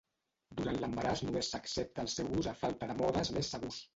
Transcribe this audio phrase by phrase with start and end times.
[0.61, 3.81] Durant l'embaràs només s'accepta el seu ús a falta de modes més segurs.